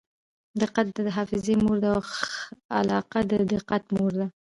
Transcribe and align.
دقت 0.61 0.87
د 1.05 1.07
حافظې 1.17 1.53
مور 1.63 1.77
دئ 1.83 1.89
او 1.95 2.01
علاقه 2.79 3.19
د 3.29 3.31
دقت 3.53 3.83
مور 3.95 4.11
ده. 4.19 4.27